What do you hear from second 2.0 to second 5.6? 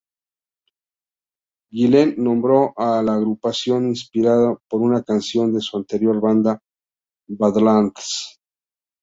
nombró a la agrupación inspirado en una canción